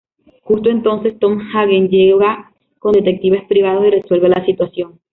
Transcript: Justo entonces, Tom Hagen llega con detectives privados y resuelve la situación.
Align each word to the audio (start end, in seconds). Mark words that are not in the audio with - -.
Justo 0.41 0.71
entonces, 0.71 1.19
Tom 1.19 1.39
Hagen 1.55 1.87
llega 1.87 2.51
con 2.79 2.91
detectives 2.93 3.43
privados 3.45 3.85
y 3.85 3.91
resuelve 3.91 4.29
la 4.29 4.43
situación. 4.47 4.99